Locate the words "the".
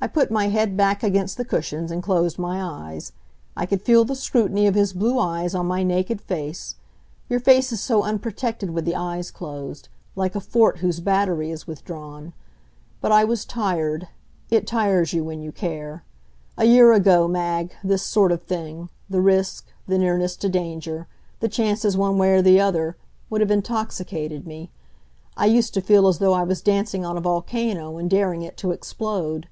1.36-1.44, 4.04-4.14, 8.84-8.94, 19.10-19.20, 19.88-19.98, 21.40-21.48, 22.42-22.60